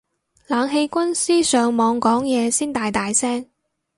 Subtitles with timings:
[0.47, 3.47] 冷氣軍師上網講嘢先大大聲